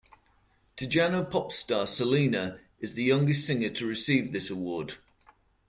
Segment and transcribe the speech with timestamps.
[0.75, 4.97] Tejano Pop Star Selena is the youngest singer to receive this Award.